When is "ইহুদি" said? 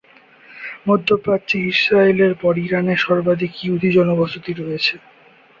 3.63-3.89